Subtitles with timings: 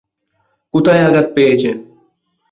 [0.73, 1.75] কোথায় আঘাত পেয়েছেন?